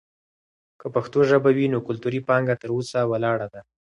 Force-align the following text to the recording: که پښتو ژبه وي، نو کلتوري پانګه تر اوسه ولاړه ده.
که 0.79 0.87
پښتو 0.95 1.19
ژبه 1.29 1.49
وي، 1.57 1.65
نو 1.73 1.79
کلتوري 1.87 2.19
پانګه 2.27 2.55
تر 2.61 2.69
اوسه 2.75 2.99
ولاړه 3.11 3.47
ده. 3.53 3.61